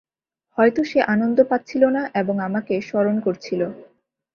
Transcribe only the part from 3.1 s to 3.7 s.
করছিল।